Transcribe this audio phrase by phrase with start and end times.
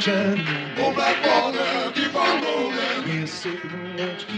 [0.00, 0.38] Hey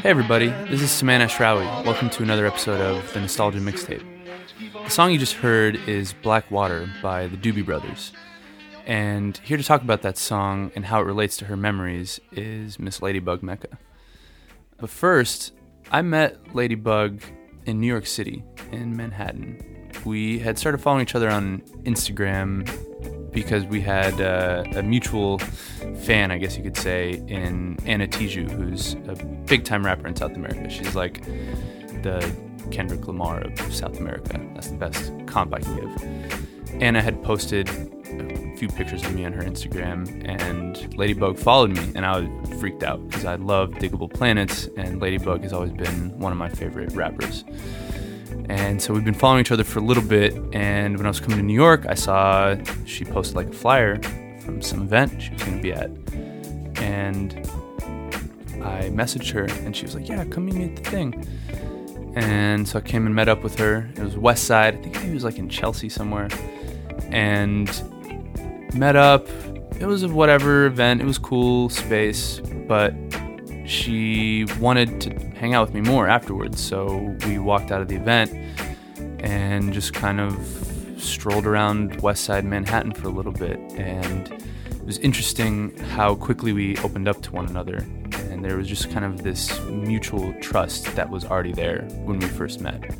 [0.02, 1.84] everybody, this is Samana Shrawi.
[1.84, 4.04] Welcome to another episode of the Nostalgia Mixtape.
[4.72, 8.12] The song you just heard is Black Water by the Doobie Brothers.
[8.86, 12.80] And here to talk about that song and how it relates to her memories is
[12.80, 13.78] Miss Ladybug Mecca.
[14.78, 15.52] But first,
[15.92, 17.22] I met Ladybug
[17.66, 18.42] in New York City,
[18.72, 19.90] in Manhattan.
[20.04, 22.68] We had started following each other on Instagram
[23.32, 25.38] because we had uh, a mutual
[26.02, 29.14] fan, I guess you could say, in Ana Tijoux, who's a
[29.46, 30.68] big time rapper in South America.
[30.68, 31.24] She's like
[32.02, 32.34] the
[32.70, 34.40] Kendrick Lamar of South America.
[34.54, 36.82] That's the best comp I can give.
[36.82, 41.92] Anna had posted a few pictures of me on her Instagram, and Ladybug followed me,
[41.94, 46.18] and I was freaked out because I love Digable Planets, and Ladybug has always been
[46.18, 47.44] one of my favorite rappers.
[48.48, 50.34] And so we've been following each other for a little bit.
[50.52, 54.00] And when I was coming to New York, I saw she posted like a flyer
[54.40, 55.90] from some event she was going to be at.
[56.82, 57.34] And
[58.62, 61.26] I messaged her, and she was like, "Yeah, come meet me at the thing."
[62.14, 63.88] And so I came and met up with her.
[63.96, 64.76] It was West Side.
[64.76, 66.28] I think it was like in Chelsea somewhere.
[67.10, 67.70] And
[68.74, 69.26] met up.
[69.80, 71.00] It was a whatever event.
[71.00, 72.94] It was cool space, but
[73.64, 76.60] she wanted to hang out with me more afterwards.
[76.60, 78.30] So we walked out of the event
[79.18, 80.38] and just kind of
[80.96, 83.58] strolled around West Side Manhattan for a little bit.
[83.72, 87.78] And it was interesting how quickly we opened up to one another.
[88.30, 92.26] And there was just kind of this mutual trust that was already there when we
[92.26, 92.94] first met.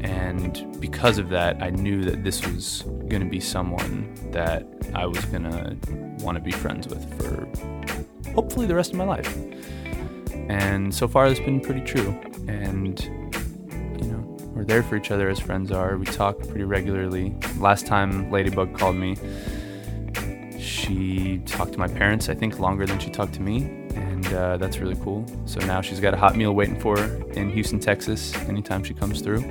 [0.00, 5.06] And because of that, I knew that this was going to be someone that I
[5.06, 5.76] was going to
[6.24, 7.46] want to be friends with for
[8.32, 9.38] hopefully the rest of my life.
[10.48, 12.10] And so far, it's been pretty true.
[12.48, 15.96] And, you know, we're there for each other as friends are.
[15.96, 17.34] We talk pretty regularly.
[17.58, 19.16] Last time Ladybug called me,
[20.58, 23.62] she talked to my parents, I think, longer than she talked to me.
[23.94, 25.26] And uh, that's really cool.
[25.46, 28.94] So now she's got a hot meal waiting for her in Houston, Texas, anytime she
[28.94, 29.42] comes through.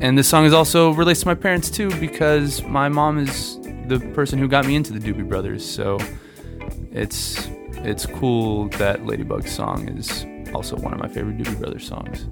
[0.00, 4.00] And this song is also relates to my parents too because my mom is the
[4.14, 5.64] person who got me into the Doobie Brothers.
[5.68, 5.98] So
[6.92, 7.48] it's
[7.84, 12.26] it's cool that Ladybug's song is also one of my favorite Doobie Brothers songs.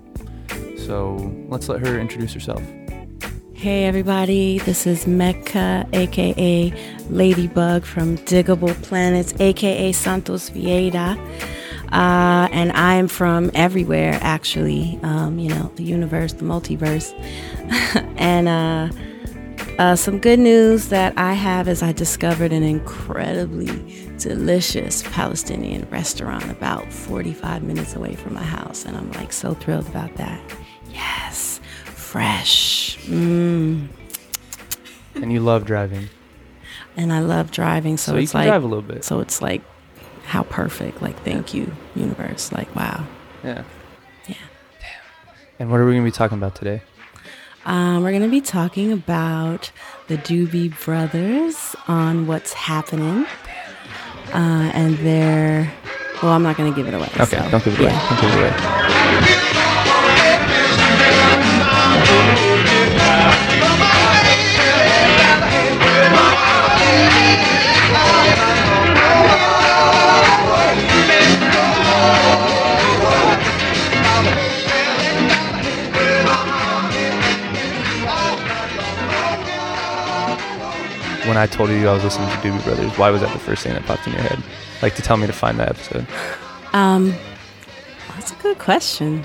[0.86, 2.62] So let's let her introduce herself.
[3.52, 6.72] Hey everybody, this is Mecca, aka
[7.10, 11.18] Ladybug from Digable Planets, aka Santos Vieira.
[11.92, 14.98] Uh, and I'm from everywhere, actually.
[15.02, 17.12] Um, you know, the universe, the multiverse.
[18.16, 18.88] and uh,
[19.80, 23.66] uh, some good news that I have is I discovered an incredibly
[24.18, 28.84] delicious Palestinian restaurant about 45 minutes away from my house.
[28.84, 30.38] And I'm like so thrilled about that.
[30.90, 32.98] Yes, fresh.
[33.06, 33.88] Mmm.
[35.14, 36.10] And you love driving.
[36.98, 39.02] And I love driving, so, So you it's like drive a little bit.
[39.02, 39.62] so it's like
[40.24, 41.00] how perfect.
[41.00, 42.52] Like thank you, universe.
[42.52, 43.06] Like wow.
[43.42, 43.64] Yeah.
[44.28, 44.34] Yeah.
[45.58, 46.82] And what are we going to be talking about today?
[47.66, 49.70] Um, we're going to be talking about
[50.08, 53.26] the Doobie Brothers on what's happening.
[54.32, 55.72] Uh, and their,
[56.22, 57.08] well, I'm not going to give it away.
[57.18, 57.90] Okay, so, don't give it away.
[57.90, 58.08] yeah.
[58.08, 58.79] Don't give it away.
[81.30, 83.62] When I told you I was listening to Doobie Brothers, why was that the first
[83.62, 84.42] thing that popped in your head?
[84.82, 86.04] Like to tell me to find that episode.
[86.72, 87.14] Um,
[88.08, 89.24] that's a good question.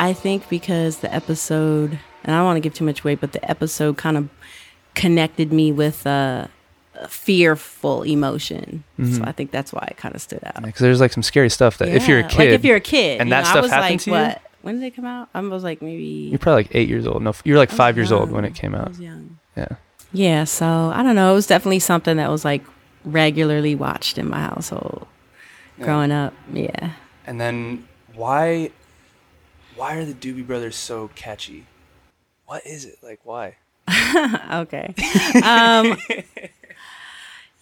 [0.00, 3.30] I think because the episode, and I don't want to give too much weight, but
[3.30, 4.28] the episode kind of
[4.96, 6.48] connected me with uh,
[6.96, 8.82] a fearful emotion.
[9.00, 10.60] So I think that's why it kind of stood out.
[10.60, 12.80] Because there's like some scary stuff that if you're a kid, like if you're a
[12.80, 14.16] kid, and that know, stuff was happened like, to you?
[14.16, 14.42] what?
[14.62, 15.28] When did it come out?
[15.32, 17.22] I was like maybe you're probably like eight years old.
[17.22, 18.86] No, you're like five years old when it came out.
[18.86, 19.38] I was young.
[19.56, 19.76] Yeah.
[20.12, 21.32] Yeah, so I don't know.
[21.32, 22.62] It was definitely something that was like
[23.04, 25.06] regularly watched in my household
[25.80, 26.34] growing up.
[26.52, 26.92] Yeah.
[27.26, 28.70] And then why
[29.76, 31.66] why are the Doobie Brothers so catchy?
[32.46, 32.98] What is it?
[33.02, 33.56] Like why?
[34.52, 34.94] okay.
[35.42, 35.96] Um,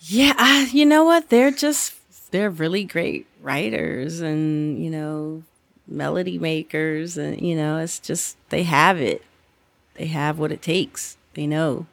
[0.00, 1.28] yeah, I, you know what?
[1.30, 1.94] They're just
[2.30, 5.42] they're really great writers and you know
[5.86, 9.22] melody makers, and you know it's just they have it.
[9.94, 11.16] They have what it takes.
[11.34, 11.86] They know.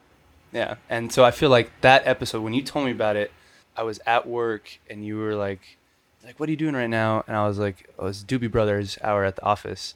[0.56, 0.76] Yeah.
[0.88, 3.30] And so I feel like that episode when you told me about it,
[3.76, 5.76] I was at work and you were like,
[6.24, 7.22] like, what are you doing right now?
[7.28, 9.94] And I was like, oh, it's Doobie Brothers hour at the office.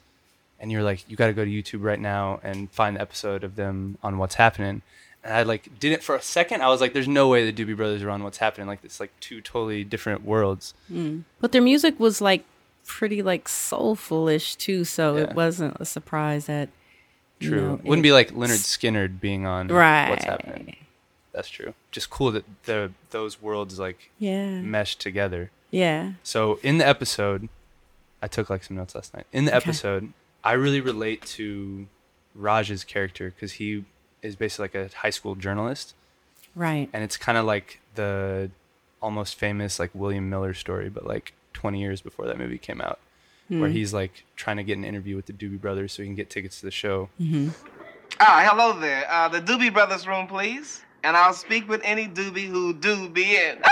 [0.59, 3.43] And you're like, you got to go to YouTube right now and find the episode
[3.43, 4.83] of them on What's Happening.
[5.23, 6.61] And I like did it for a second.
[6.61, 8.67] I was like, there's no way the Doobie Brothers are on What's Happening.
[8.67, 10.73] Like it's like two totally different worlds.
[10.91, 11.23] Mm.
[11.39, 12.45] But their music was like
[12.85, 15.23] pretty like soulfulish too, so Yeah.
[15.23, 16.69] it wasn't a surprise that
[17.49, 17.61] True.
[17.61, 20.09] know, Wouldn't it- be like Lynyrd Skynyrd being on right.
[20.09, 20.75] What's Happening.
[21.33, 21.73] That's true.
[21.91, 24.59] Just cool that the those worlds like Yeah.
[24.61, 25.49] mesh together.
[25.69, 26.13] Yeah.
[26.23, 27.47] So in the episode,
[28.21, 29.25] I took like some notes last night.
[29.31, 29.57] In the Okay.
[29.69, 30.11] episode,
[30.43, 31.87] I really relate to
[32.35, 33.85] Raj's character because he
[34.21, 35.95] is basically like a high school journalist,
[36.55, 36.89] Right.
[36.93, 38.51] and it's kind of like the
[39.01, 42.99] almost famous like William Miller story, but like 20 years before that movie came out,
[43.59, 43.75] where Hmm.
[43.75, 46.29] he's like trying to get an interview with the Doobie Brothers so he can get
[46.29, 47.09] tickets to the show.
[48.19, 49.05] Ah, hello there.
[49.11, 50.81] Uh, the Doobie Brothers room, please.
[51.03, 53.57] And I'll speak with any Doobie who do be in.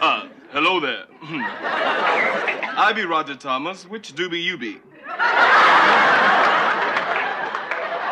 [0.00, 1.04] Uh, hello there.
[1.22, 3.84] I be Roger Thomas.
[3.84, 4.78] Which doobie you be?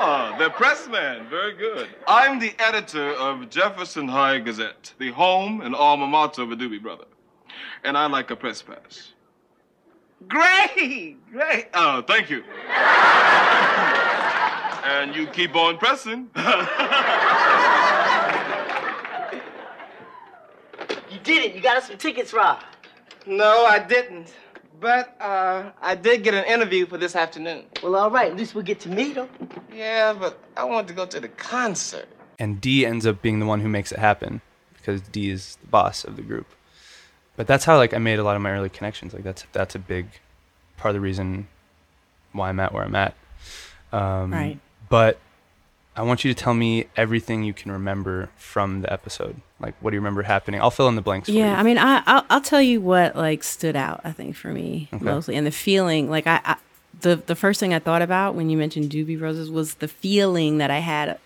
[0.02, 1.28] Ah, the pressman.
[1.28, 1.86] Very good.
[2.08, 6.80] I'm the editor of Jefferson High Gazette, the home and alma mater of a Doobie
[6.80, 7.04] Brother.
[7.84, 9.12] And I like a press pass.
[10.26, 11.66] Great, great.
[11.74, 12.42] Oh, thank you.
[14.84, 16.30] and you keep on pressing.
[21.10, 21.54] You did it.
[21.56, 22.62] You got us some tickets, Rob.
[23.26, 24.32] No, I didn't.
[24.80, 27.64] But uh, I did get an interview for this afternoon.
[27.82, 28.30] Well, all right.
[28.30, 29.28] At least we'll get to meet him.
[29.72, 32.08] Yeah, but I wanted to go to the concert.
[32.38, 34.40] and Dee ends up being the one who makes it happen
[34.74, 36.46] because Dee is the boss of the group.
[37.36, 39.12] But that's how like I made a lot of my early connections.
[39.12, 40.06] Like that's that's a big
[40.78, 41.48] part of the reason
[42.32, 43.14] why I'm at where I'm at.
[43.92, 44.58] Um, Right.
[44.88, 45.18] But
[46.00, 49.38] I want you to tell me everything you can remember from the episode.
[49.60, 50.58] Like what do you remember happening?
[50.60, 51.28] I'll fill in the blanks.
[51.28, 51.58] for Yeah.
[51.58, 54.00] I mean, I I'll, I'll tell you what like stood out.
[54.02, 55.04] I think for me Okay.
[55.04, 56.08] mostly, and the feeling.
[56.08, 56.56] Like I, I,
[57.02, 60.56] the the first thing I thought about when you mentioned Doobie Brothers was the feeling
[60.58, 61.18] that I had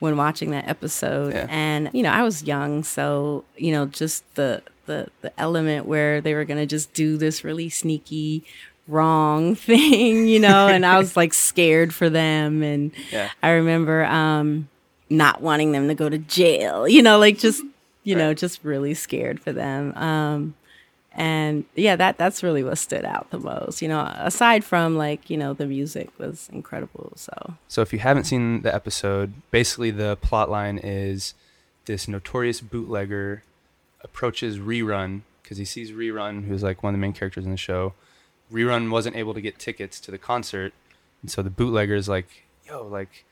[0.00, 1.32] when watching that episode.
[1.32, 1.46] Yeah.
[1.48, 6.20] And you know, I was young, so you know, just the the the element where
[6.20, 8.44] they were gonna just do this really sneaky
[8.90, 13.30] wrong thing, you know, and I was like scared for them and Yeah.
[13.42, 14.68] I remember um
[15.08, 17.62] not wanting them to go to jail, you know, like just
[18.02, 19.92] you know, just really scared for them.
[19.96, 20.54] Um
[21.12, 23.82] and yeah, that that's really what stood out the most.
[23.82, 27.12] You know, aside from like, you know, the music was incredible.
[27.16, 31.34] So So if you haven't seen the episode, basically the plot line is
[31.86, 33.42] this notorious bootlegger
[34.02, 37.56] approaches Rerun because he sees Rerun, who's like one of the main characters in the
[37.56, 37.92] show.
[38.52, 40.72] Rerun wasn't able to get tickets to the concert,
[41.22, 43.24] and so the bootlegger is like, "Yo, like,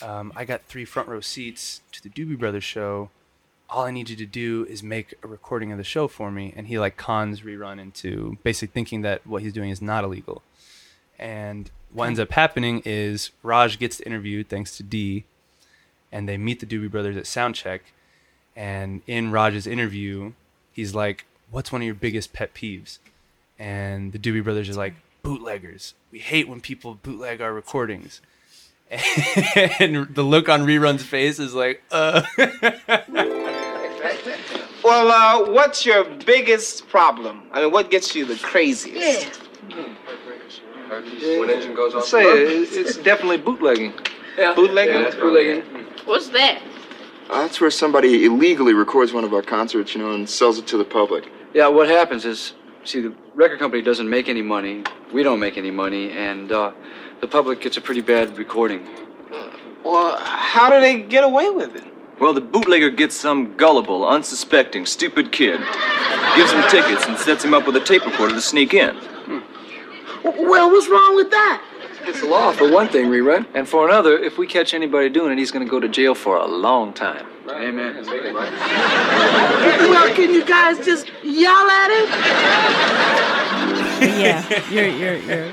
[0.00, 3.10] um, I got three front row seats to the Doobie Brothers show.
[3.68, 6.52] All I need you to do is make a recording of the show for me."
[6.56, 10.42] And he like cons Rerun into basically thinking that what he's doing is not illegal.
[11.18, 15.24] And what ends up happening is Raj gets interviewed thanks to Dee,
[16.10, 17.80] and they meet the Doobie Brothers at soundcheck.
[18.54, 20.32] And in Raj's interview,
[20.72, 22.98] he's like, "What's one of your biggest pet peeves?"
[23.62, 25.94] And the Doobie Brothers is like, "Bootleggers.
[26.10, 28.20] We hate when people bootleg our recordings."
[28.90, 32.22] and the look on Rerun's face is like, "Uh."
[34.84, 37.44] Well, uh, what's your biggest problem?
[37.52, 39.40] I mean, what gets you the craziest?
[39.70, 42.04] When engine goes off.
[42.04, 43.92] say it, it's definitely bootlegging.
[44.36, 44.94] Bootlegging?
[44.96, 45.62] Yeah, that's bootlegging.
[46.04, 46.60] What's that?
[47.30, 50.66] Uh, that's where somebody illegally records one of our concerts, you know, and sells it
[50.66, 51.30] to the public.
[51.54, 52.54] Yeah, what happens is,
[52.84, 56.72] see, the record company doesn't make any money, we don't make any money, and uh,
[57.20, 58.86] the public gets a pretty bad recording.
[59.84, 61.84] Well, how do they get away with it?
[62.20, 65.60] Well, the bootlegger gets some gullible, unsuspecting, stupid kid,
[66.36, 68.96] gives him tickets, and sets him up with a tape recorder to sneak in.
[70.24, 71.62] Well, what's wrong with that?
[72.04, 75.32] It's the law for one thing, rerun, and for another, if we catch anybody doing
[75.32, 77.26] it, he's going to go to jail for a long time.
[77.48, 78.04] Amen.
[78.06, 82.06] Well, can you guys just yell at him?
[84.20, 85.52] yeah, you're you're you're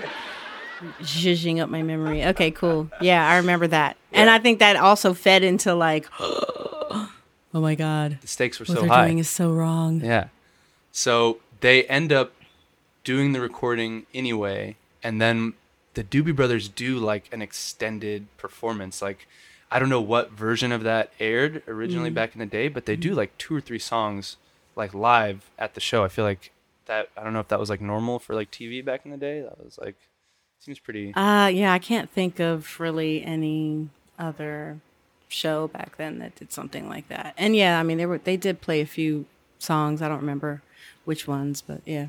[1.02, 2.26] zhuzhing up my memory.
[2.26, 2.90] Okay, cool.
[3.02, 7.10] Yeah, I remember that, and I think that also fed into like, oh
[7.54, 9.06] my god, the stakes were what so they're high.
[9.06, 10.02] doing is so wrong.
[10.02, 10.28] Yeah.
[10.92, 12.34] So they end up
[13.04, 15.54] doing the recording anyway, and then
[15.96, 19.02] the Doobie Brothers do like an extended performance.
[19.02, 19.28] Like,
[19.72, 22.96] I don't know what version of that aired originally back in the day, but they
[22.96, 24.38] do like two or three songs
[24.76, 26.04] like live at the show.
[26.04, 26.52] I feel like
[26.86, 27.10] that.
[27.16, 29.42] I don't know if that was like normal for like TV back in the day.
[29.42, 29.96] That was like
[30.60, 31.14] seems pretty.
[31.14, 34.80] Uh yeah, I can't think of really any other
[35.28, 37.36] show back then that did something like that.
[37.38, 39.26] And yeah, I mean they were they did play a few
[39.60, 40.02] songs.
[40.02, 40.64] I don't remember
[41.06, 42.08] which ones, but yeah.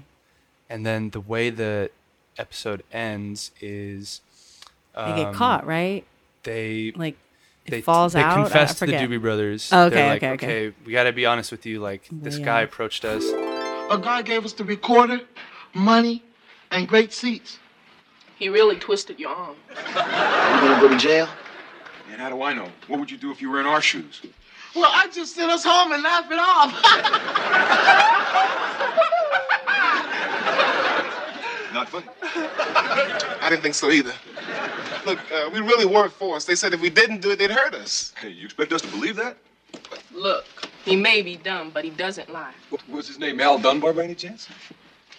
[0.69, 1.91] And then the way the
[2.39, 4.23] episode ends is
[4.95, 6.05] They get um, caught, right?
[6.45, 7.17] They Like
[7.71, 8.39] they falls they out.
[8.39, 8.93] I- I confess to the.
[8.93, 9.71] Doobie Brothers.
[9.73, 10.77] Oh, okay, They're like, okay, okay.
[10.85, 11.81] we got to be honest with you.
[11.81, 12.45] Like this Yeah.
[12.45, 13.25] guy approached us.
[13.25, 15.21] A guy gave us the recorder,
[15.75, 16.23] money,
[16.71, 17.59] and great seats.
[18.37, 19.57] He really twisted your arm.
[19.71, 21.29] You gonna go to jail?
[22.11, 22.69] And how do I know?
[22.89, 24.23] What would you do if you were in our shoes?
[24.75, 26.73] Well, I just sent us home and laugh it off.
[31.75, 32.07] Not funny.
[33.41, 34.13] I didn't think so either.
[35.07, 36.47] Look, uh, we really weren't forced.
[36.47, 38.13] They said if we didn't do it, they'd hurt us.
[38.21, 39.37] Hey, you expect us to believe that?
[40.13, 40.45] Look,
[40.85, 42.53] he may be dumb, but he doesn't lie.
[42.71, 43.41] What was his name?
[43.41, 44.49] Al Dunbar by any chance?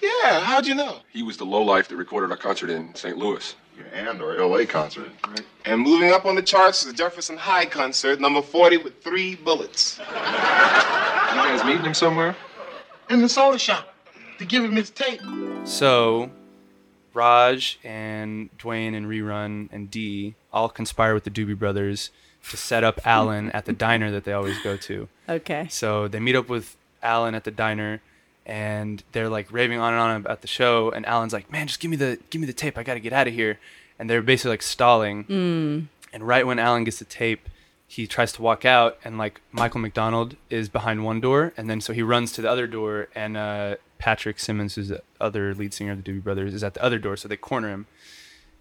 [0.01, 0.99] Yeah, how'd you know?
[1.11, 3.17] He was the lowlife that recorded our concert in St.
[3.17, 3.55] Louis.
[3.93, 5.09] And our LA concert.
[5.27, 5.41] Right.
[5.65, 9.35] And moving up on the charts is the Jefferson High concert, number 40 with three
[9.35, 9.97] bullets.
[9.99, 12.35] You guys meeting him somewhere?
[13.09, 13.93] In the soda shop
[14.37, 15.21] to give him his tape.
[15.63, 16.29] So,
[17.13, 22.11] Raj and Dwayne and Rerun and Dee all conspire with the Doobie Brothers
[22.49, 25.07] to set up Alan at the diner that they always go to.
[25.29, 25.67] Okay.
[25.69, 28.01] So they meet up with Alan at the diner,
[28.45, 30.91] and they're like raving on and on about the show.
[30.91, 32.77] And Alan's like, "Man, just give me the give me the tape.
[32.77, 33.59] I got to get out of here."
[33.99, 35.23] And they're basically like stalling.
[35.25, 35.87] Mm.
[36.13, 37.47] And right when Alan gets the tape,
[37.91, 41.81] he tries to walk out, and like Michael McDonald is behind one door, and then
[41.81, 45.73] so he runs to the other door, and uh, Patrick Simmons, who's the other lead
[45.73, 47.17] singer of the Doobie Brothers, is at the other door.
[47.17, 47.87] So they corner him,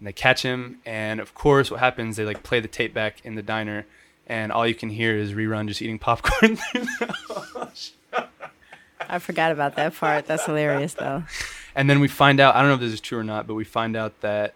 [0.00, 2.16] and they catch him, and of course, what happens?
[2.16, 3.86] They like play the tape back in the diner,
[4.26, 6.58] and all you can hear is rerun just eating popcorn.
[9.00, 10.26] I forgot about that part.
[10.26, 11.22] That's hilarious though.
[11.76, 13.54] And then we find out, I don't know if this is true or not, but
[13.54, 14.54] we find out that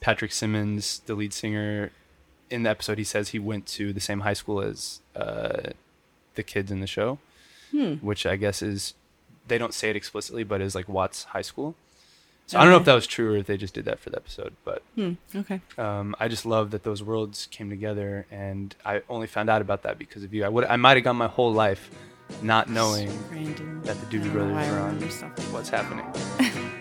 [0.00, 1.92] Patrick Simmons, the lead singer,
[2.50, 5.70] in the episode, he says he went to the same high school as uh,
[6.34, 7.18] the kids in the show,
[7.70, 7.94] Hmm.
[7.96, 8.94] which I guess is,
[9.46, 11.74] they don't say it explicitly, but is like Watts High School.
[12.46, 14.10] So I don't know if that was true or if they just did that for
[14.10, 15.12] the episode, but Hmm.
[15.34, 15.60] Okay.
[15.78, 19.82] um, I just love that those worlds came together, and I only found out about
[19.84, 20.44] that because of you.
[20.44, 21.88] I would, I might have gone my whole life
[22.42, 23.08] not knowing
[23.84, 26.06] that the Doobie I don't know Brothers were on What's Happening.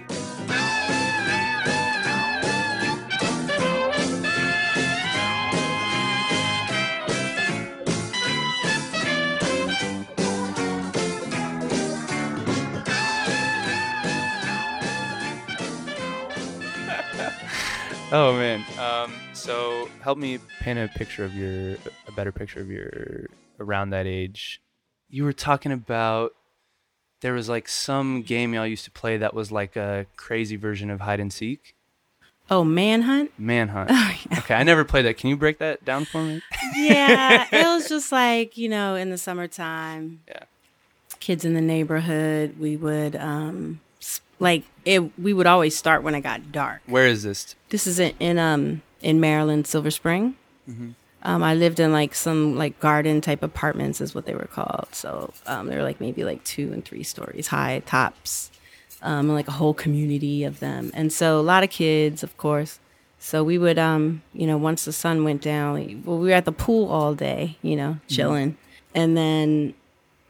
[18.12, 18.64] Oh man.
[18.80, 23.28] Um, so help me paint a picture of your a better picture of your
[23.60, 24.62] around that age.
[25.10, 26.34] You were talking about
[27.22, 30.90] there was like some game y'all used to play that was like a crazy version
[30.90, 31.76] of hide and seek.
[32.52, 33.32] Oh, Manhunt.
[33.38, 33.92] Manhunt.
[34.40, 35.18] Okay, I never played that.
[35.18, 36.42] Can you break that down for me?
[36.76, 40.22] yeah, it was just like you know, in the summertime.
[40.28, 40.44] Yeah.
[41.20, 44.64] Kids in the neighborhood, we would um, s- like
[44.94, 45.20] it.
[45.20, 46.82] We would always start when it got dark.
[46.86, 47.56] Where is this?
[47.70, 50.36] This is in, in um in Maryland, Silver Spring.
[50.70, 50.96] Mhm.
[51.22, 54.88] Um, I lived in like some like garden type apartments is what they were called.
[54.94, 58.52] So um, they were like maybe like two and three stories high tops,
[59.02, 60.92] um, and like a whole community of them.
[60.94, 62.80] And so a lot of kids, of course.
[63.22, 66.34] So we would, um, you know, once the sun went down, we, well, we were
[66.36, 68.56] at the pool all day, you know, chilling,
[68.96, 69.74] and then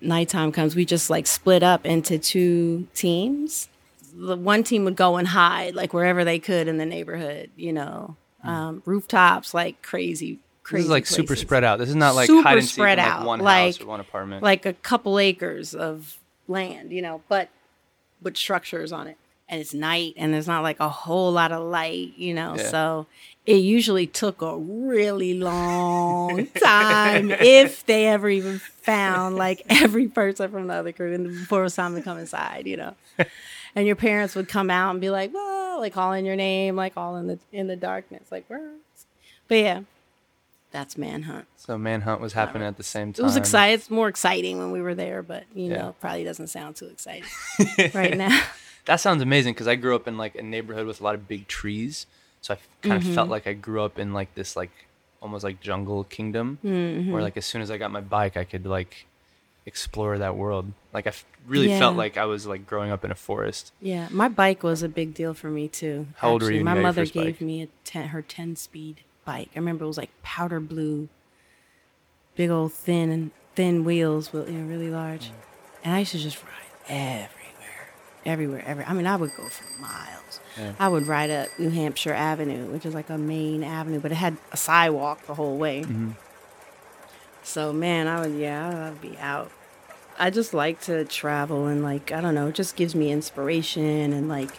[0.02, 3.70] nighttime comes, we just like split up into two teams.
[4.20, 7.72] The one team would go and hide like wherever they could in the neighborhood, you
[7.74, 11.80] know, um, rooftops, like crazy, Crazy This is like super spread out.
[11.80, 13.82] This is not like Super hide and seek spread in like out, one like house
[13.82, 14.44] or one apartment.
[14.44, 17.50] like a couple acres of land, you know, but
[18.22, 19.18] with structures on it.
[19.48, 22.56] And it's night and there's not like a whole lot of light, you know.
[22.56, 22.70] Yeah.
[22.70, 23.08] So
[23.48, 30.52] it usually took a really long time if they ever even found like every person
[30.52, 32.94] from the other crew and before it was time to come inside, you know.
[33.80, 36.94] and your parents would come out and be like, well, like calling your name, like
[36.98, 38.70] all in the in the darkness, like where
[39.48, 39.82] but yeah.
[40.72, 41.48] That's manhunt.
[41.58, 43.24] so Manhunt was happening at the same time.
[43.24, 43.74] It was exciting.
[43.74, 45.78] It's more exciting when we were there, but you Yeah.
[45.78, 47.28] know, probably doesn't sound too exciting
[47.96, 48.40] right now.
[48.86, 51.28] That sounds amazing because I grew up in like a neighborhood with a lot of
[51.28, 52.08] big trees,
[52.42, 52.58] so I
[52.88, 53.32] kind of felt Mhm.
[53.32, 54.72] like I grew up in like this like
[55.22, 57.12] almost like jungle kingdom, Mhm.
[57.12, 59.06] where like as soon as I got my bike, I could like
[59.66, 60.72] explore that world.
[60.94, 63.72] Like I f- really felt like I was like growing up in a forest.
[63.82, 66.08] Yeah, my bike was a big deal for me too.
[66.18, 67.42] How old were you My mother gave bike?
[67.42, 69.50] me a ten, her ten speed bike.
[69.56, 71.08] I remember it was like powder blue,
[72.36, 75.32] big old thin and thin wheels, with you know, really large.
[75.84, 76.52] And I used to just ride
[76.88, 77.90] everywhere.
[78.26, 78.64] everywhere.
[78.66, 80.40] Every I mean, I would go for miles.
[80.58, 80.74] Yeah.
[80.80, 84.16] I would ride up New Hampshire Avenue, which is like a main avenue, but it
[84.16, 85.84] had a sidewalk the whole way.
[85.84, 86.16] Mhm.
[87.50, 89.50] So man, I would yeah, I'd be out.
[90.20, 94.14] I just like to travel and like I don't know, it just gives me inspiration
[94.14, 94.52] and like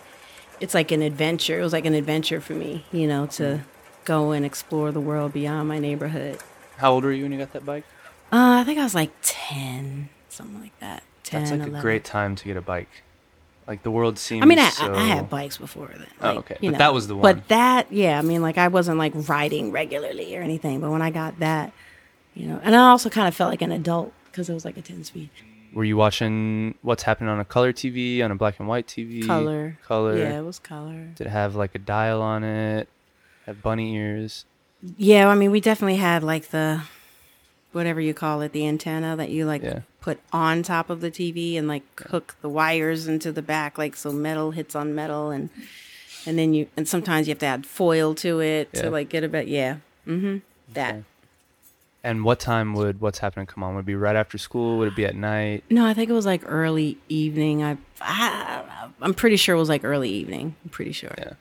[0.59, 1.61] it's like an adventure.
[1.61, 3.61] It was like an adventure for me, you know, to
[4.05, 6.39] go and explore the world beyond my neighborhood.
[6.79, 7.85] How old were you when you got that bike?
[8.33, 11.05] Uh, I think I was like 10, something like that.
[11.23, 11.77] 10, That's like 11.
[11.77, 12.89] a great time to get a bike.
[13.69, 14.43] Like the world seems.
[14.43, 14.93] I mean, I, so...
[14.93, 16.09] I, I had bikes before then.
[16.21, 16.57] Oh, okay.
[16.61, 16.79] you But know.
[16.79, 17.23] that was the one.
[17.23, 20.81] But that, yeah, I mean, like I wasn't like riding regularly or anything.
[20.81, 21.73] But when I got that,
[22.35, 24.77] you know, and I also kind of felt like an adult because it was like
[24.77, 25.31] a 10 speed.
[25.73, 29.25] Were you watching what's happening on a color TV, on a black and white TV?
[29.27, 29.79] Color.
[29.85, 30.19] Color.
[30.19, 31.11] Yeah, it was color.
[31.15, 32.89] Did it have like a dial on it?
[33.47, 34.45] Have bunny ears?
[34.97, 36.83] Yeah, I mean, we definitely had like the
[37.73, 39.81] whatever you call it, the antenna that you like Yeah.
[40.01, 43.95] put on top of the TV and like hook the wires into the back, like
[43.95, 45.51] so metal hits on metal, and
[46.27, 48.83] and then you and sometimes you have to add foil to it Yeah.
[48.83, 49.47] to like get a bit.
[49.47, 50.39] Yeah, mm-hmm.
[50.73, 50.95] That.
[50.95, 51.05] Okay.
[52.03, 53.75] And what time would what's happening come on?
[53.75, 54.79] Would it be right after school?
[54.79, 55.65] Would it be at night?
[55.69, 57.63] No, I think it was like early evening.
[57.63, 60.55] I, I I'm pretty sure it was like early evening.
[60.65, 61.15] I'm pretty sure.
[61.19, 61.33] Yeah.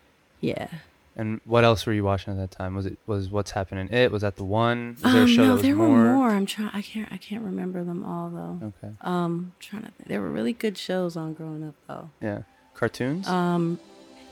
[0.41, 0.67] Yeah.
[1.15, 2.75] And what else were you watching at that time?
[2.75, 3.87] Was it was what's happening?
[3.91, 4.97] It was that the one?
[5.03, 5.89] Was there a Um, show no, that was there more?
[5.89, 6.29] were more.
[6.29, 6.71] I'm trying.
[6.73, 7.11] I can't.
[7.11, 8.67] I can't remember them all though.
[8.83, 8.93] Okay.
[9.01, 9.91] Um, trying to.
[9.91, 10.07] Think.
[10.09, 12.09] There were really good shows on growing up though.
[12.21, 12.41] Yeah,
[12.73, 13.27] cartoons.
[13.27, 13.79] Um,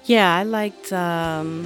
[0.05, 1.63] yeah, I liked um,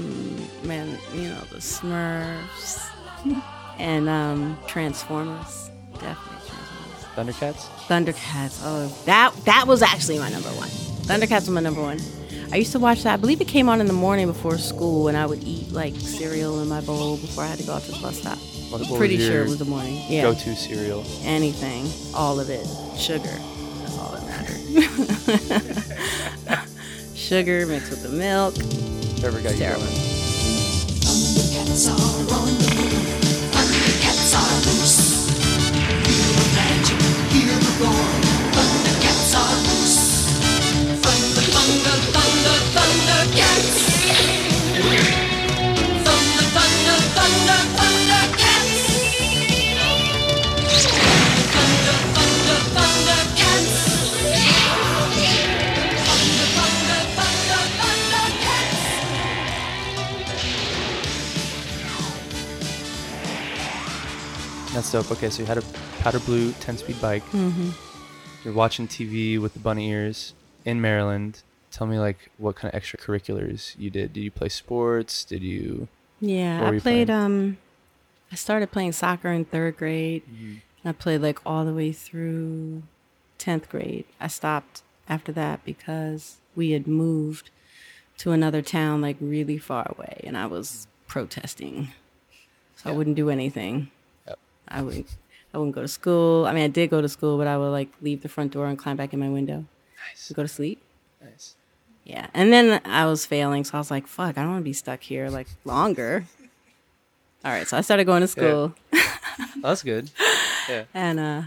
[0.63, 2.89] man, you know the Smurfs
[3.79, 5.69] and um Transformers.
[5.93, 7.05] Definitely Transformers.
[7.15, 7.67] Thundercats.
[7.87, 8.59] Thundercats.
[8.63, 10.67] Oh, that that was actually my number one.
[11.07, 11.99] Thundercats was my number one.
[12.51, 13.13] I used to watch that.
[13.13, 15.95] I believe it came on in the morning before school, and I would eat like
[15.95, 18.37] cereal in my bowl before I had to go out to the bus stop.
[18.71, 20.01] What- what pretty sure it was the morning.
[20.07, 20.21] Yeah.
[20.23, 21.03] Go-to cereal.
[21.23, 22.65] Anything, all of it,
[22.97, 23.23] sugar.
[23.27, 24.61] That's all that mattered.
[27.15, 28.55] sugar mixed with the milk.
[29.15, 29.85] Whatever got you Terrible.
[29.85, 29.97] going.
[64.91, 65.11] That's.
[65.11, 65.63] Okay, so you had a
[65.99, 67.23] powder blue 10-speed bike.
[67.31, 67.73] Mhm.
[68.43, 70.33] You're watching TV with the bunny ears
[70.65, 71.41] in Maryland.
[71.71, 74.13] Tell me like what kind of extracurriculars you did.
[74.13, 75.23] Did you play sports?
[75.23, 75.87] Did you?
[76.19, 77.07] Yeah, I you played.
[77.07, 77.11] playing?
[77.11, 77.57] Um,
[78.31, 80.23] I started playing soccer in third grade.
[80.25, 80.87] Mm-hmm.
[80.87, 82.83] I played like all the way through
[83.37, 84.05] tenth grade.
[84.19, 87.49] I stopped after that because we had moved
[88.17, 91.89] to another town, like really far away, and I was protesting,
[92.75, 93.89] so I wouldn't do anything.
[94.71, 95.05] I would.
[95.53, 96.45] I wouldn't go to school.
[96.45, 98.67] I mean, I did go to school, but I would like leave the front door
[98.67, 99.65] and climb back in my window.
[100.09, 100.27] Nice.
[100.29, 100.81] To go to sleep.
[101.21, 101.55] Nice.
[102.05, 102.27] Yeah.
[102.33, 104.73] And then I was failing, so I was like, fuck, I don't want to be
[104.73, 106.25] stuck here like longer.
[107.45, 108.73] All right, so I started going to school.
[109.61, 110.09] That's good.
[110.69, 110.83] Yeah.
[110.93, 111.41] And uh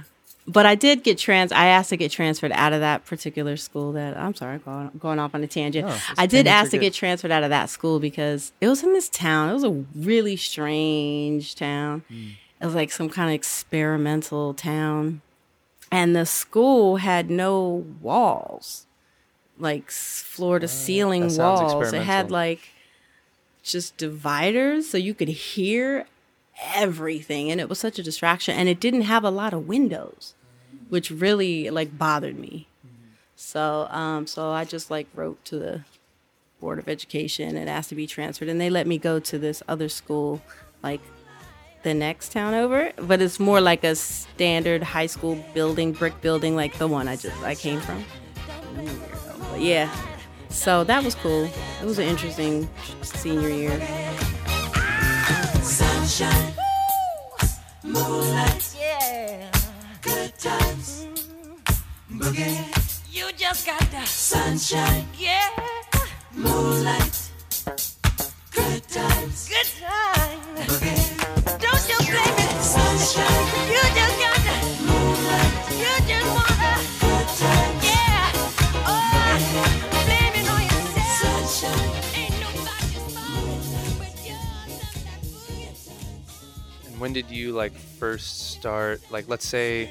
[0.47, 3.93] but I did get trans I asked to get transferred out of that particular school
[3.93, 5.87] that I'm sorry, going going off on a tangent.
[5.87, 6.83] No, I did ask to good.
[6.83, 9.51] get transferred out of that school because it was in this town.
[9.51, 12.03] It was a really strange town.
[12.09, 12.27] Hmm.
[12.65, 15.21] It was like some kind of experimental town.
[15.93, 18.87] And the school had no walls.
[19.59, 21.93] Like floor to ceiling Uh, walls.
[21.93, 22.71] It had like
[23.63, 26.07] just dividers so you could hear
[26.75, 30.35] everything and it was such a distraction and it didn't have a lot of windows
[30.89, 32.69] which really like bothered me
[33.35, 35.81] so um so i just like wrote to the
[36.61, 39.63] board of education and asked to be transferred and they let me go to this
[39.67, 40.43] other school
[40.83, 41.01] like
[41.85, 46.57] the next town over but it's more like a standard high school building brick building
[46.57, 48.05] like the one i just i came from.
[49.51, 49.89] But yeah.
[50.49, 51.45] So that was cool.
[51.81, 52.69] It was an interesting
[53.03, 53.81] senior year.
[55.63, 56.53] Sunshine,
[57.83, 59.51] moonlight, yeah,
[60.03, 62.21] good times, mm-hmm.
[62.21, 63.13] boogie.
[63.13, 65.49] You just got the sunshine, yeah,
[66.35, 67.31] moonlight,
[68.51, 71.04] good times, good times, boogie.
[87.05, 89.03] When did you like first start?
[89.11, 89.91] Like, let's say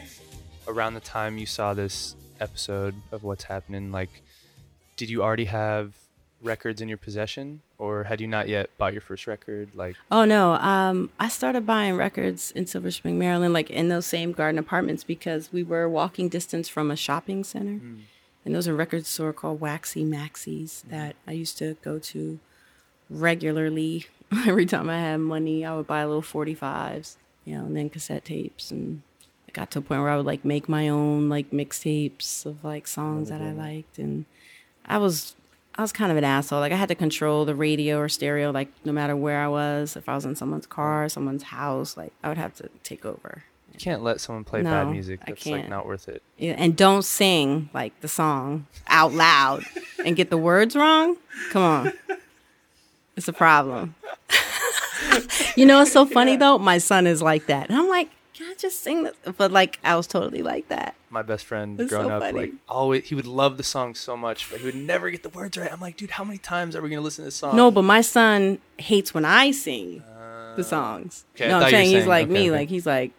[0.68, 4.10] around the time you saw this episode of what's happening, like,
[4.98, 5.94] did you already have
[6.44, 9.70] records in your possession, or had you not yet bought your first record?
[9.74, 14.06] Like, Oh no, um, I started buying records in Silver Spring, Maryland, like in those
[14.06, 17.80] same garden apartments because we were walking distance from a shopping center.
[18.46, 22.40] And there was a record store called Waxie Maxie's that I used to go to
[23.10, 24.08] regularly.
[24.48, 28.26] Every time I had money, I would buy little 45s, you know, and then cassette
[28.26, 28.72] tapes.
[28.72, 29.02] And
[29.48, 32.64] it got to a point where I would like make my own like mixtapes of
[32.64, 33.98] like songs that I liked.
[33.98, 34.26] And
[34.86, 35.36] I was
[35.76, 36.60] I was kind of an asshole.
[36.60, 39.96] Like I had to control the radio or stereo, like no matter where I was.
[39.96, 43.44] If I was in someone's car, someone's house, like I would have to take over.
[43.72, 45.22] you can't let someone play bad music.
[45.24, 45.70] I That's like can't.
[45.70, 46.22] not worth it.
[46.38, 49.64] Yeah, and don't sing like the song out loud
[50.06, 51.18] and get the words wrong.
[51.52, 51.94] Come on.
[53.16, 53.96] It's a problem.
[55.56, 56.58] you know, it's so funny though.
[56.60, 57.70] My son is like that.
[57.70, 58.10] And I'm like,
[58.54, 59.14] I just sing this?
[59.38, 60.96] But like, I was totally like that.
[61.10, 62.38] My best friend It's growing so up, funny.
[62.40, 65.30] like always, he would love the song so much, but he would never get the
[65.30, 65.72] words right.
[65.72, 67.56] I'm like, dude, how many times are we gonna listen to this song?
[67.56, 71.26] No, but my son hates when I sing uh, the songs.
[71.36, 72.50] okay, no, I'm saying he's saying- like okay, me.
[72.50, 72.60] okay.
[72.60, 73.12] Like he's like,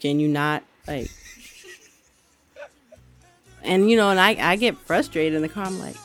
[0.00, 1.10] can you not like?
[3.62, 5.64] and you know, and I I get frustrated in the car.
[5.66, 5.96] I'm like,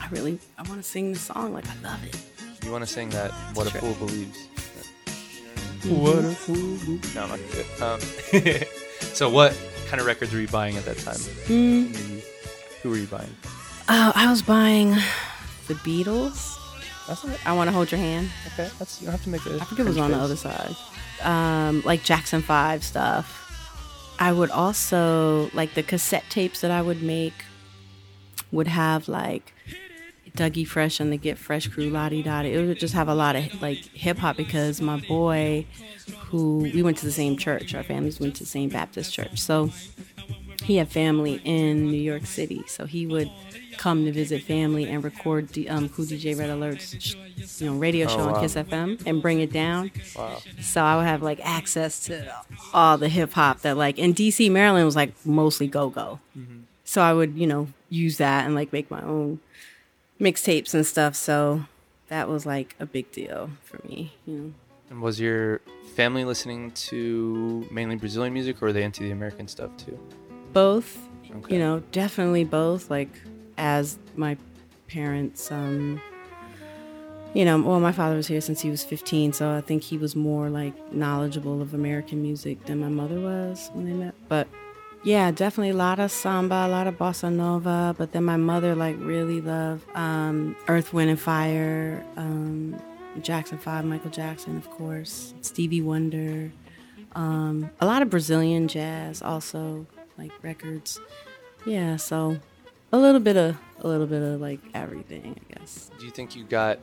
[0.00, 1.52] I really I want to sing the song.
[1.54, 2.16] Like I love it.
[2.64, 3.78] You want to sing that "What a.
[3.78, 4.48] Fool Believes"?
[5.86, 6.98] What a fool.
[7.14, 7.82] No, I'm not gonna do it.
[7.82, 8.68] Um,
[9.00, 11.16] so, what kind of records were you buying at that time?
[11.16, 11.86] Mm.
[11.86, 12.78] In your youth?
[12.82, 13.34] Who were you buying?
[13.88, 14.90] Oh, I was buying
[15.68, 16.58] the Beatles.
[17.06, 17.46] That's all right.
[17.46, 18.30] I want to hold your hand.
[18.52, 19.60] Okay, that's you don't have to make it.
[19.60, 20.74] I forget what was on the other side.
[21.22, 23.40] Um, like Jackson Five stuff.
[24.18, 27.34] I would also like the cassette tapes that I would make
[28.52, 29.53] would have like
[30.36, 32.08] Dougie Fresh and the Get Fresh Crew, Da.
[32.08, 32.42] Di.
[32.46, 35.64] It would just have a lot of like hip hop because my boy,
[36.26, 39.38] who we went to the same church, our families went to the same Baptist church,
[39.38, 39.70] so
[40.64, 43.30] he had family in New York City, so he would
[43.76, 47.14] come to visit family and record the um, Kool DJ Red Alert's
[47.60, 48.40] you know radio Oh, show on.
[48.40, 49.90] Kiss FM and bring it down.
[50.16, 50.38] Wow.
[50.60, 52.32] So I would have like access to
[52.72, 56.18] all the hip hop that like in DC, Maryland was like mostly go go.
[56.84, 59.40] So I would you know use that and like make my own
[60.20, 61.14] mixtapes and stuff.
[61.14, 61.64] So
[62.08, 64.12] that was like a big deal for me.
[64.26, 64.52] You know.
[64.90, 65.60] And was your
[65.96, 69.98] family listening to mainly Brazilian music, or were they into the American stuff too?
[70.52, 71.54] both Okay.
[71.54, 73.08] you know definitely both like
[73.58, 74.36] as my
[74.86, 76.00] parents um
[77.34, 79.98] you know well my father was here since he was 15 so i think he
[79.98, 84.46] was more like knowledgeable of american music than my mother was when they met but
[85.04, 88.74] yeah definitely a lot of samba a lot of bossa nova but then my mother
[88.74, 92.74] like really loved um earth wind and fire um
[93.20, 96.50] jackson 5 michael jackson of course stevie wonder
[97.14, 99.86] um, a lot of Brazilian jazz also,
[100.18, 101.00] like records.
[101.66, 102.38] Yeah, so
[102.92, 105.90] a little bit of a little bit of like everything, I guess.
[105.98, 106.78] Do you think you got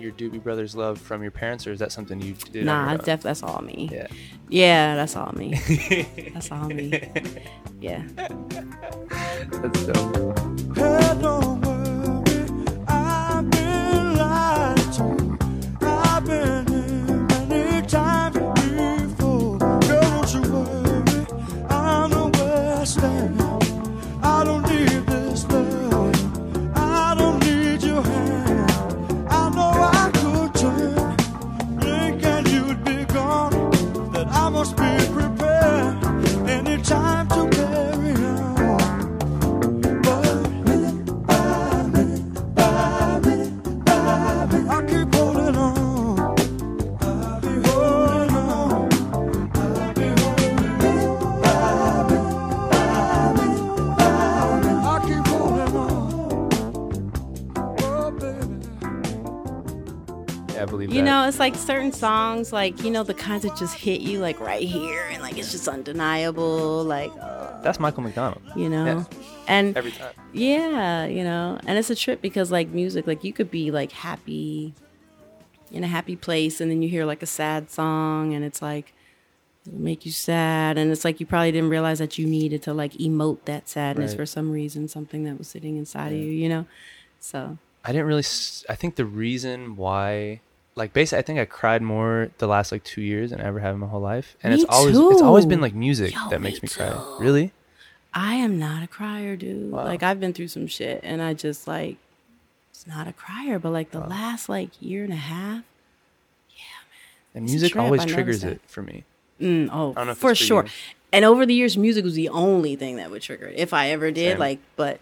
[0.00, 2.64] your Doobie Brothers love from your parents, or is that something you did?
[2.64, 3.88] Nah, your def- that's all me.
[3.92, 4.06] Yeah.
[4.48, 5.54] Yeah, that's all me.
[6.34, 7.10] that's all me.
[7.80, 8.02] Yeah.
[9.50, 11.41] That's dope.
[60.86, 61.10] Believe You that.
[61.22, 64.38] know, it's like certain songs, like, you know, the kinds that just hit you like
[64.40, 68.42] right here and like it's just undeniable, like uh, That's Michael McDonald.
[68.56, 68.84] you know.
[68.84, 69.04] Yeah.
[69.48, 70.14] And Every time.
[70.32, 73.92] Yeah, you know, and it's a trip because like music, like you could be like
[73.92, 74.74] happy
[75.70, 78.92] in a happy place, and then you hear like a sad song, and it's like
[79.66, 82.72] it'll make you sad, and it's like you probably didn't realize that you needed to
[82.74, 84.18] like emote that sadness Right.
[84.18, 86.66] for some reason, something that was sitting inside of you, you know.
[87.20, 88.20] So I didn't really.
[88.20, 90.40] s- I think the reason why,
[90.74, 93.60] like, basically, I think I cried more the last like two years than I ever
[93.60, 96.28] have in my whole life, and Me it's always it's always been like music Yo,
[96.30, 97.16] that me makes me cry.
[97.18, 97.52] Really?
[98.14, 99.72] I am not a crier, dude.
[99.72, 99.84] Wow.
[99.84, 101.96] Like I've been through some shit, and I just like
[102.70, 105.62] it's not a crier, but like the last like year and a half.
[106.50, 106.64] yeah,
[107.34, 107.36] man.
[107.36, 109.04] And music always I triggers it for me.
[109.40, 110.64] Mm, oh, I don't know for it's for sure.
[110.64, 110.70] you.
[111.12, 113.90] And over the years, music was the only thing that would trigger it, if I
[113.90, 114.32] ever did.
[114.32, 114.38] Same.
[114.38, 115.00] Like, but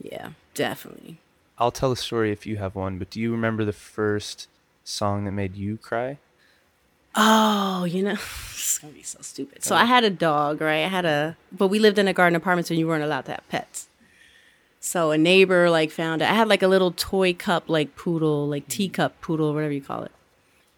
[0.00, 1.18] yeah, definitely.
[1.58, 2.98] I'll tell a story if you have one.
[2.98, 4.48] But do you remember the first
[4.84, 6.18] song that made you cry?
[7.14, 8.12] Oh, you know,
[8.52, 9.62] it's gonna be so stupid.
[9.62, 10.84] So I had a dog, right?
[10.84, 13.32] I had a, but we lived in a garden apartment, so you weren't allowed to
[13.32, 13.88] have pets.
[14.80, 16.30] So a neighbor like found it.
[16.30, 20.02] I had like a little toy cup, like poodle, like teacup poodle, whatever you call
[20.02, 20.12] it.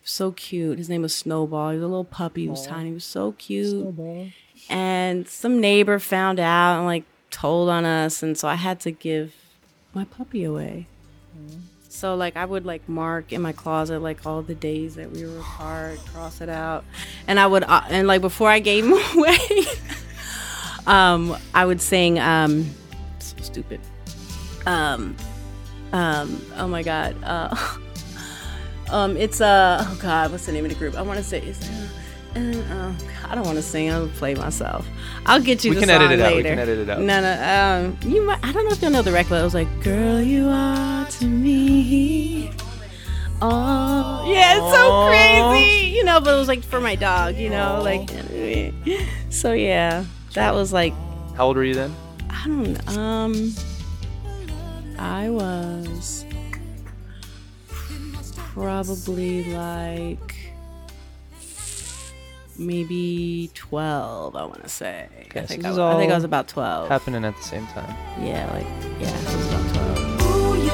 [0.02, 0.76] So cute.
[0.76, 1.70] His name was Snowball.
[1.70, 2.42] He was a little puppy.
[2.42, 2.88] He was tiny.
[2.88, 3.86] He was so cute.
[4.68, 8.90] And some neighbor found out and like told on us, and so I had to
[8.90, 9.34] give
[9.94, 10.86] my puppy away.
[11.36, 11.60] Mm.
[11.94, 15.24] So like I would like mark in my closet like all the days that we
[15.24, 16.84] were apart, cross it out,
[17.28, 19.38] and I would uh, and like before I gave him away,
[20.88, 22.68] um, I would sing um,
[23.20, 23.80] so stupid,
[24.66, 25.14] um,
[25.92, 27.56] um, oh my god, uh,
[28.90, 30.96] um, it's uh, oh god, what's the name of the group?
[30.96, 31.48] I want to say.
[31.48, 31.54] Uh,
[32.36, 32.96] uh, oh,
[33.28, 33.90] I don't want to sing.
[33.90, 34.86] I'll play myself.
[35.26, 35.70] I'll get you.
[35.70, 36.30] We the can edit song it out.
[36.30, 36.48] We later.
[36.50, 37.00] can edit it out.
[37.00, 37.32] No, no.
[38.02, 38.38] Um, you might.
[38.44, 39.36] I don't know if you'll know the record.
[39.36, 42.50] It was like, "Girl, you are to me."
[43.42, 46.20] Oh, yeah, it's so crazy, you know.
[46.20, 48.10] But it was like for my dog, you know, like.
[49.30, 50.94] So yeah, that was like
[51.36, 51.94] How old were you then?
[52.30, 53.00] I don't know.
[53.00, 53.54] Um,
[54.98, 56.24] I was
[58.54, 60.43] probably like
[62.58, 64.36] maybe twelve.
[64.36, 65.08] I want to say.
[65.26, 66.88] Okay, I so think this I, is I think I was about twelve.
[66.88, 67.96] Happening at the same time.
[68.20, 68.66] Yeah, like
[69.00, 70.22] yeah, I was about twelve.
[70.22, 70.64] Ooh,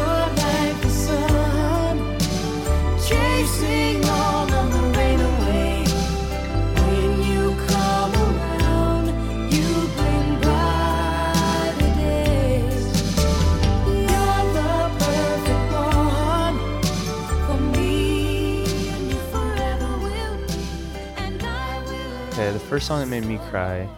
[22.70, 23.88] first song that made me cry,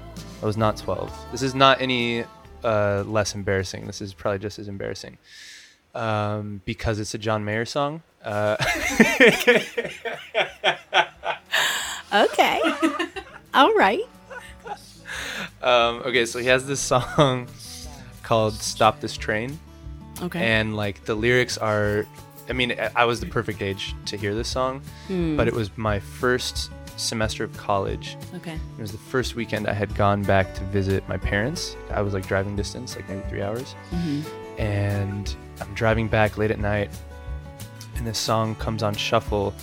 [0.42, 1.26] I was not 12.
[1.30, 2.24] This is not any
[2.64, 3.86] uh, less embarrassing.
[3.86, 5.18] This is probably just as embarrassing
[5.94, 8.02] um, because it's a John Mayer song.
[8.24, 8.56] Uh,
[12.14, 12.60] Okay.
[13.54, 14.02] All right.
[15.62, 17.48] um, okay, so he has this song
[18.22, 19.58] called "Stop This Train."
[20.20, 20.38] Okay.
[20.44, 22.04] And like the lyrics are,
[22.50, 25.38] I mean, I- was the perfect age to hear this song, Hmm.
[25.38, 28.16] but it was my first semester of college.
[28.34, 28.52] Okay.
[28.54, 31.76] It was the first weekend I had gone back to visit my parents.
[31.90, 33.74] I was like driving distance, like maybe three hours.
[33.92, 34.24] Mhm.
[34.58, 36.90] And I'm driving back late at night,
[37.96, 39.54] and this song comes on shuffle,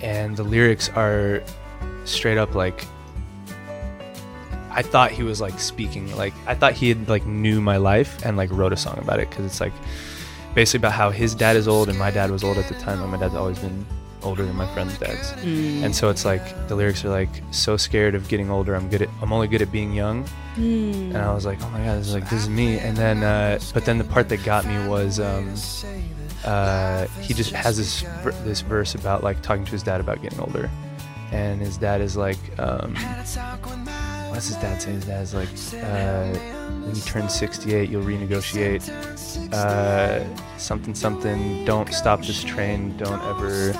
[0.00, 1.42] and the lyrics are
[2.04, 2.84] straight up like.
[4.70, 8.24] I thought he was like speaking, like I thought he had like knew my life
[8.24, 9.72] and like wrote a song about it because it's like
[10.54, 13.00] basically about how his dad is old and my dad was old at the time.
[13.02, 13.84] and my dad's always been
[14.22, 15.84] older than my friends' dads, Mm.
[15.84, 18.74] and so it's like the lyrics are like so scared of getting older.
[18.74, 20.24] I'm good at I'm only good at being young,
[20.56, 21.14] Mm.
[21.14, 22.78] and I was like, oh my god, this is like this is me.
[22.78, 25.54] And then, uh, but then the part that got me was um,
[26.44, 28.02] uh, he just has this
[28.44, 30.70] this verse about like talking to his dad about getting older,
[31.32, 32.94] and his dad is like, um,
[34.30, 34.92] what's his dad say?
[34.92, 35.48] His dad's like,
[35.84, 36.30] uh,
[36.84, 38.88] when you turn 68, you'll renegotiate
[39.52, 40.24] uh,
[40.58, 41.64] something something.
[41.64, 42.96] Don't stop this train.
[42.96, 43.72] Don't ever.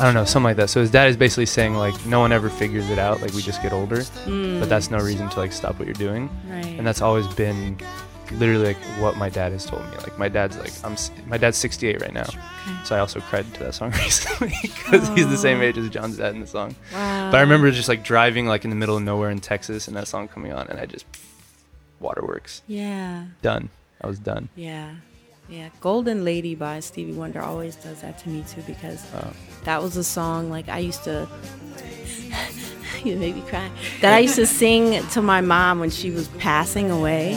[0.00, 0.70] I don't know, something like that.
[0.70, 3.20] So his dad is basically saying like, no one ever figures it out.
[3.22, 4.60] Like we just get older, Mm.
[4.60, 6.28] but that's no reason to like stop what you're doing.
[6.48, 6.64] Right.
[6.66, 7.78] And that's always been
[8.32, 9.96] literally like what my dad has told me.
[9.98, 10.96] Like my dad's like I'm
[11.28, 12.26] my dad's 68 right now,
[12.84, 16.16] so I also cried to that song recently because he's the same age as John's
[16.16, 16.74] dad in the song.
[16.92, 19.96] But I remember just like driving like in the middle of nowhere in Texas and
[19.96, 21.04] that song coming on, and I just
[22.00, 22.62] waterworks.
[22.66, 23.24] Yeah.
[23.42, 23.68] Done.
[24.00, 24.48] I was done.
[24.56, 24.94] Yeah.
[25.52, 25.68] Yeah.
[25.82, 29.32] Golden Lady by Stevie Wonder always does that to me too because Oh.
[29.64, 31.28] that was a song like I used to
[33.04, 33.70] you made me cry.
[34.00, 37.34] That I used to sing to my mom when she was passing away.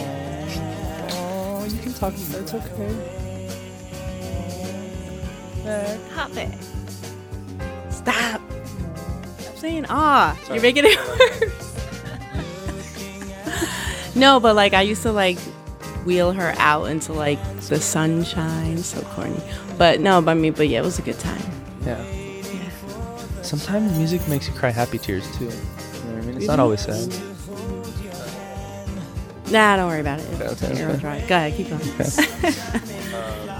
[1.12, 3.12] Oh, you can talk it's okay.
[6.14, 6.54] Stop it.
[7.92, 8.42] Stop.
[9.40, 10.40] Stop saying ah.
[10.48, 10.98] You're making it
[14.08, 14.16] worse.
[14.16, 15.38] no, but like I used to like
[16.06, 18.78] wheel her out into like the sunshine.
[18.78, 19.42] So corny.
[19.78, 21.42] But no, but I mean, but yeah, it was a good time.
[21.86, 22.04] Yeah.
[23.42, 25.46] Sometimes music makes you cry happy tears too.
[25.46, 26.38] You know what I mean?
[26.38, 27.14] It's not always sad.
[29.52, 30.42] Nah, don't worry about it.
[30.42, 31.26] Okay, okay, okay.
[31.28, 31.82] Go ahead, keep going.
[32.00, 33.52] Yeah,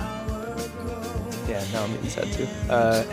[1.74, 2.48] no, I'm getting sad too.
[2.70, 3.04] Uh,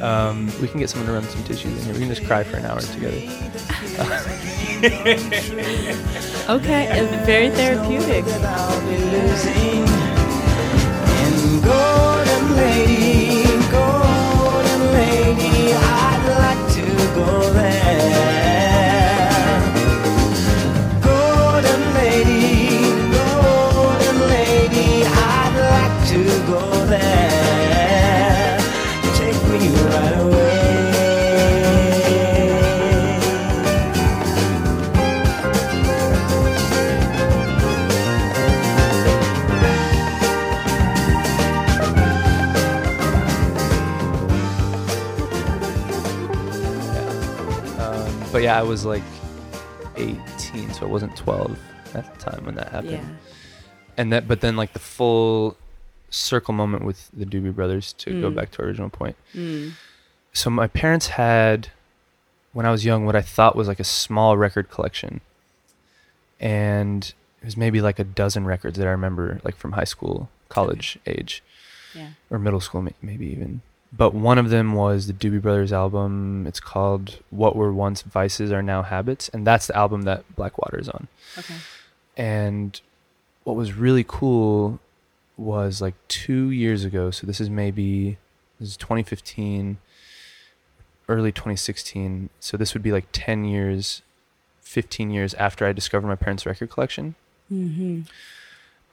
[0.04, 1.94] um, we can get someone to run some tissues in here.
[1.94, 3.16] We can just cry for an hour together.
[6.48, 8.24] okay, it's very therapeutic.
[11.64, 15.73] Golden lady, golden lady,
[48.64, 49.02] was like
[49.96, 51.58] 18, so I wasn't 12
[51.94, 52.90] at the time when that happened.
[52.92, 53.04] Yeah.
[53.96, 55.56] And that, but then like the full
[56.10, 58.34] circle moment with the Doobie Brothers to go Mm.
[58.34, 59.16] back to our original point.
[59.34, 59.72] Mm.
[60.32, 61.68] So my parents had,
[62.52, 65.20] when I was young, what I thought was like a small record collection,
[66.40, 70.28] and it was maybe like a dozen records that I remember, like from high school,
[70.48, 71.42] college age,
[71.94, 72.08] Yeah.
[72.30, 73.62] or middle school, maybe even.
[73.96, 76.46] But one of them was the Doobie Brothers album.
[76.46, 80.78] It's called "What Were Once Vices Are Now Habits," and that's the album that Blackwater
[80.78, 81.08] is on.
[81.38, 81.54] Okay.
[82.16, 82.80] And
[83.44, 84.80] what was really cool
[85.36, 87.10] was like two years ago.
[87.10, 88.18] So this is maybe
[88.58, 89.78] this is 2015,
[91.08, 92.30] early 2016.
[92.40, 94.02] So this would be like 10 years,
[94.62, 97.14] 15 years after I discovered my parents' record collection.
[97.52, 98.02] Mm-hmm.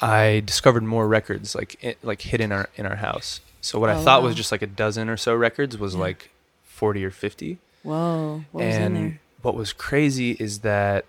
[0.03, 3.39] I discovered more records like it, like hidden in our in our house.
[3.61, 6.01] So what I Oh, thought was just like a dozen or so records was Yeah.
[6.01, 6.31] like
[6.63, 8.43] 40 or 50 Whoa.
[8.51, 11.05] What was in and what was crazy is that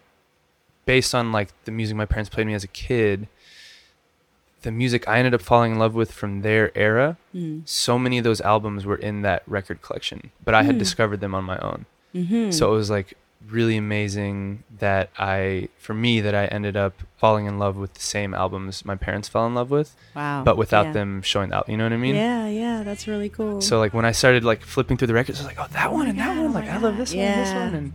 [0.87, 3.29] based on like the music my parents played me as a kid
[4.63, 7.63] the music i ended up falling in love with from their era Mm.
[7.69, 10.79] so many of those albums were in that record collection but i had Mm.
[10.79, 12.53] discovered them on my own Mhm.
[12.53, 13.15] so it was like
[13.51, 18.01] really amazing that i for me that i ended up falling in love with the
[18.01, 20.43] same albums my parents fell in love with Wow.
[20.45, 20.93] but without Yeah.
[20.93, 23.61] them showing out you know what i mean yeah, yeah, that's really cool.
[23.61, 25.89] so like when I started like flipping through the records, I was like, oh that
[25.89, 27.93] oh one and that one, like I love this one, this one, and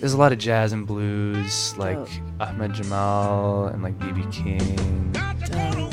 [0.00, 2.08] there's a lot of jazz and blues, like Dope.
[2.40, 5.12] Ahmad Jamal and like BB King,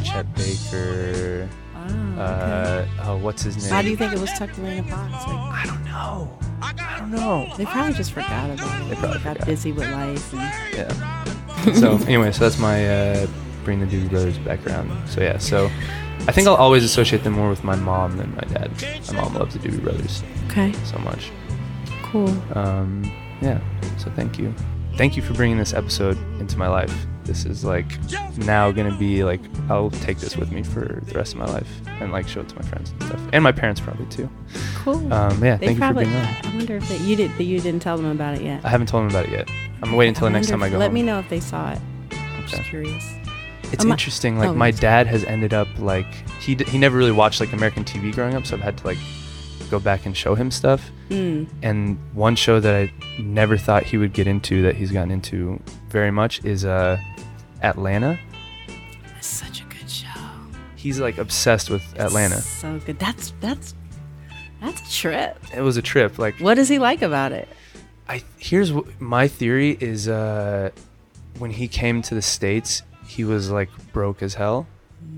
[0.03, 1.47] Chet Baker.
[1.89, 3.71] Wow, Uh, oh, what's his name?
[3.71, 5.11] How do you think it was tucked away in a box?
[5.27, 6.37] Like, I don't know.
[6.61, 7.51] I don't know.
[7.57, 8.89] They probably just forgot about it.
[8.89, 9.47] They probably got forgot.
[9.47, 10.33] busy with life.
[10.33, 11.73] And Yeah.
[11.73, 13.27] so anyway, so that's my uh,
[13.63, 14.91] bring the Doobie Brothers background.
[15.09, 15.67] So yeah, so
[16.27, 18.71] I think I'll always associate them more with my mom than my dad.
[19.07, 20.21] My mom loves the Doobie Brothers.
[20.47, 20.73] Okay.
[20.85, 21.31] So much.
[22.03, 22.29] Cool.
[22.57, 23.03] Um,
[23.41, 23.59] yeah.
[23.97, 24.53] So thank you.
[24.97, 27.05] Thank you for bringing this episode into my life.
[27.29, 27.85] This is like
[28.39, 29.39] now gonna be like
[29.69, 31.69] I'll take this with me for the rest of my life
[32.01, 34.27] and like show it to my friends and stuff, and my parents probably too.
[34.77, 35.13] Cool.
[35.13, 35.57] Um, yeah.
[35.57, 36.45] They thank probably, you for being on.
[36.53, 37.39] I wonder if they, you did.
[37.39, 38.65] You didn't tell them about it yet.
[38.65, 39.47] I haven't told them about it yet.
[39.83, 40.95] I'm waiting until the next time I go Let home.
[40.95, 41.79] me know if they saw it.
[42.13, 42.57] I'm Okay.
[42.57, 43.13] just curious.
[43.71, 44.39] It's Um, interesting.
[44.39, 46.07] Like oh, my dad has ended up like
[46.41, 48.87] he d- he never really watched like American TV growing up, so I've had to
[48.87, 48.97] like
[49.69, 50.89] go back and show him stuff.
[51.09, 51.47] Mm.
[51.61, 55.59] And one show that I never thought he would get into that he's gotten into
[55.89, 56.97] very much is uh
[57.61, 58.19] Atlanta.
[59.17, 60.07] It's such a good show.
[60.75, 62.37] He's like obsessed with Atlanta.
[62.41, 62.99] So good.
[62.99, 63.75] That's that's
[64.61, 65.37] that's a trip.
[65.55, 66.19] It was a trip.
[66.19, 67.47] Like What does he like about it?
[68.07, 70.71] I here's wh- my theory is uh
[71.37, 74.67] when he came to the states, he was like broke as hell.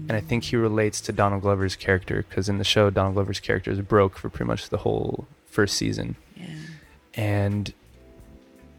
[0.08, 3.39] And I think he relates to Donald Glover's character because in the show, Donald Glover's
[3.39, 6.15] character is broke for pretty much the whole first season.
[6.36, 6.47] Yeah.
[7.13, 7.73] And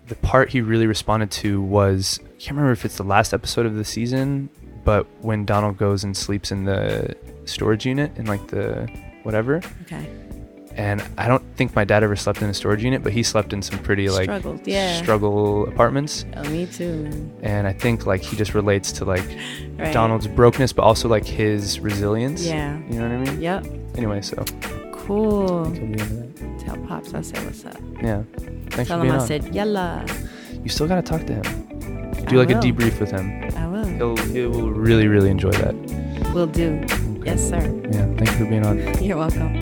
[0.08, 3.66] the part he really responded to was I can't remember if it's the last episode
[3.66, 4.50] of the season,
[4.84, 8.90] but when Donald goes and sleeps in the storage unit in like the
[9.22, 9.62] whatever.
[9.82, 10.06] Okay.
[10.76, 13.52] And I don't think my dad ever slept in a storage unit, but he slept
[13.52, 15.02] in some pretty like Struggled, yeah.
[15.02, 16.24] struggle apartments.
[16.36, 17.32] Oh, me too, man.
[17.42, 19.24] And I think like he just relates to like
[19.78, 19.92] Right.
[19.92, 22.44] Donald's brokenness, but also like his resilience.
[22.44, 22.78] Yeah.
[22.88, 23.40] You know what I mean?
[23.40, 23.66] Yep.
[23.96, 24.44] Anyway, so
[24.92, 25.64] Cool.
[25.66, 26.58] so be into that.
[26.60, 27.76] Tell pops I said what's up.
[28.02, 28.22] yeah.
[28.70, 29.26] Thanks Tell for him being I on.
[29.26, 30.06] said yalla.
[30.62, 31.42] you still gotta talk to him.
[32.26, 33.50] Do I like a debrief with him.
[33.56, 33.84] I will.
[33.84, 35.74] He'll he will really really enjoy that.
[36.32, 36.80] Will do.
[37.26, 37.60] Yes, sir.
[37.90, 38.06] Yeah.
[38.16, 38.78] Thank you for being on.
[39.02, 39.58] You're welcome.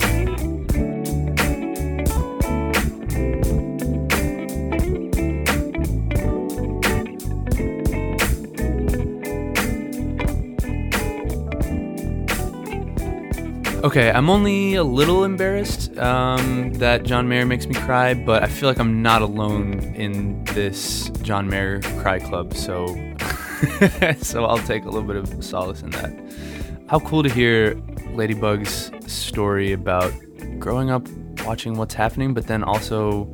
[13.83, 18.45] Okay, I'm only a little embarrassed um, that John Mayer makes me cry, but I
[18.45, 22.53] feel like I'm not alone in this John Mayer cry club.
[22.53, 22.85] So,
[24.21, 26.13] so I'll take a little bit of solace in that.
[26.89, 27.73] How cool to hear
[28.11, 30.13] Ladybug's story about
[30.59, 31.07] growing up
[31.43, 33.33] watching what's happening, but then also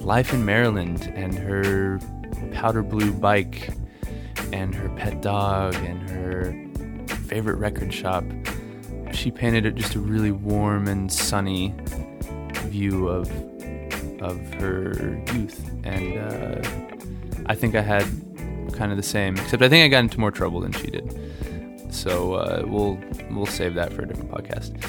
[0.00, 1.98] life in Maryland and her
[2.52, 3.70] powder blue bike
[4.52, 6.54] and her pet dog and her
[7.26, 8.22] favorite record shop
[9.18, 11.74] she painted it just a really warm and sunny
[12.66, 13.28] view of
[14.22, 16.68] of her youth, and uh,
[17.46, 18.04] I think I had
[18.72, 19.36] kind of the same.
[19.36, 21.92] Except I think I got into more trouble than she did.
[21.92, 22.98] So uh, we'll
[23.30, 24.80] we'll save that for a different podcast.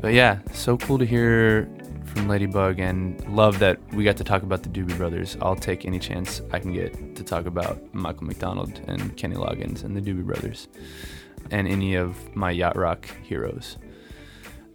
[0.00, 1.68] But yeah, so cool to hear
[2.04, 5.36] from Ladybug, and love that we got to talk about the Doobie Brothers.
[5.40, 9.84] I'll take any chance I can get to talk about Michael McDonald and Kenny Loggins
[9.84, 10.68] and the Doobie Brothers
[11.50, 13.76] and any of my yacht rock heroes.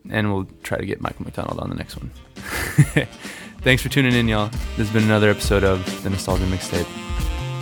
[0.09, 2.11] And we'll try to get Michael McDonald on the next one.
[3.61, 4.49] Thanks for tuning in, y'all.
[4.77, 6.87] This has been another episode of the Nostalgia Mixtape.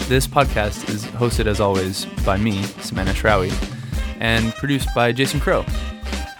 [0.09, 3.53] This podcast is hosted, as always, by me, Samana Shrawi,
[4.19, 5.65] and produced by Jason Crow.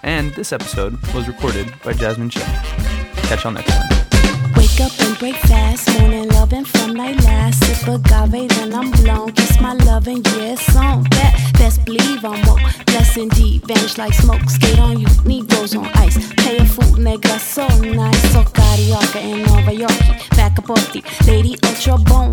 [0.02, 2.44] And this episode was recorded by Jasmine Chen.
[3.24, 3.88] Catch y'all next time.
[4.54, 7.64] Wake up and break fast, morning loving from night last.
[7.64, 9.32] Sip agave, then I'm blown.
[9.32, 11.02] Kiss my loving, it's on.
[11.16, 12.60] That best believe I'm woke.
[12.86, 14.44] Bless deep, vanish like smoke.
[14.50, 16.18] Skate on you, Negroes on ice.
[16.34, 18.32] Pay a fool, nigga, so nice.
[18.32, 19.72] So carioca in Nova.
[20.36, 22.23] Back up off the lady ultra bone.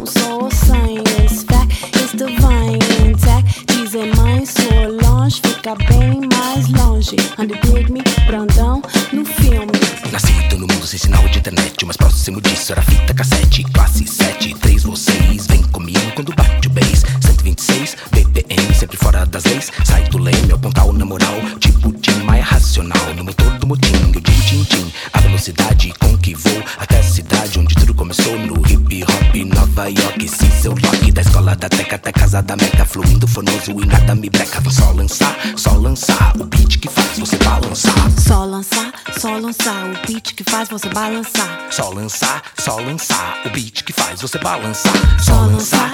[44.57, 44.91] Balançar.
[45.21, 45.90] Só lançar,